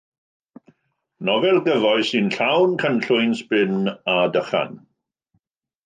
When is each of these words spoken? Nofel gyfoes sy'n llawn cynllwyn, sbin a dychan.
Nofel 1.27 1.59
gyfoes 1.67 2.09
sy'n 2.13 2.33
llawn 2.37 2.75
cynllwyn, 2.85 3.39
sbin 3.43 3.79
a 4.17 4.21
dychan. 4.39 4.77